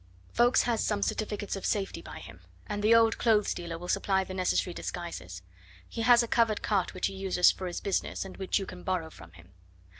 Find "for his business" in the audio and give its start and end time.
7.51-8.25